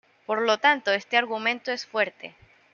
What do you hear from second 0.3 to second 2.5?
lo tanto, este argumento es fuerte.